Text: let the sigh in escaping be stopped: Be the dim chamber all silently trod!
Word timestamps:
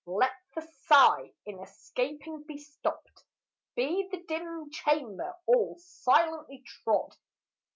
let 0.07 0.31
the 0.55 0.61
sigh 0.87 1.31
in 1.45 1.59
escaping 1.59 2.43
be 2.47 2.57
stopped: 2.57 3.23
Be 3.75 4.09
the 4.09 4.17
dim 4.27 4.71
chamber 4.71 5.31
all 5.45 5.75
silently 5.77 6.63
trod! 6.65 7.15